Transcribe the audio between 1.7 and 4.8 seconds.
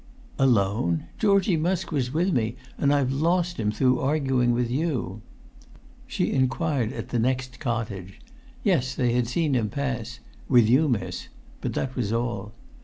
was with me; and I've lost him through arguing with